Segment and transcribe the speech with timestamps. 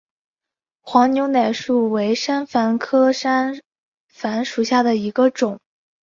[0.81, 3.61] 黄牛奶树为山矾科山
[4.11, 5.59] 矾属下的一个种。